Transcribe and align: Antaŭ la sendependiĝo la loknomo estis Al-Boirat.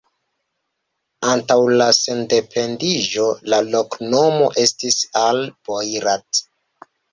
Antaŭ 1.33 1.57
la 1.81 1.89
sendependiĝo 1.97 3.27
la 3.55 3.61
loknomo 3.69 4.51
estis 4.65 4.99
Al-Boirat. 5.27 6.45